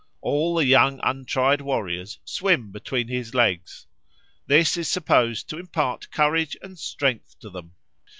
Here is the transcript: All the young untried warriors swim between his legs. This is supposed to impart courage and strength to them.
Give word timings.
All 0.21 0.55
the 0.55 0.65
young 0.65 0.99
untried 1.03 1.61
warriors 1.61 2.17
swim 2.25 2.71
between 2.71 3.07
his 3.07 3.35
legs. 3.35 3.85
This 4.47 4.75
is 4.75 4.87
supposed 4.87 5.47
to 5.49 5.59
impart 5.59 6.09
courage 6.09 6.57
and 6.63 6.79
strength 6.79 7.37
to 7.41 7.51
them. 7.51 7.75